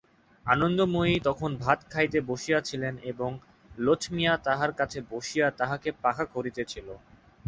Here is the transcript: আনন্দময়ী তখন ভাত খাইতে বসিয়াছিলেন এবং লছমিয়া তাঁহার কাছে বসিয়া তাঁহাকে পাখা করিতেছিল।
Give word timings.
আনন্দময়ী 0.45 1.15
তখন 1.23 1.51
ভাত 1.57 1.79
খাইতে 1.89 2.19
বসিয়াছিলেন 2.29 2.93
এবং 3.11 3.29
লছমিয়া 3.79 4.33
তাঁহার 4.45 4.71
কাছে 4.79 4.99
বসিয়া 5.11 5.47
তাঁহাকে 5.59 5.89
পাখা 6.03 6.25
করিতেছিল। 6.27 6.87